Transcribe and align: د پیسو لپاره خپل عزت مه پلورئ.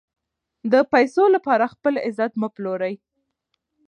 د 0.71 0.73
پیسو 0.91 1.23
لپاره 1.35 1.71
خپل 1.73 1.93
عزت 2.07 2.31
مه 2.41 2.47
پلورئ. 2.55 2.93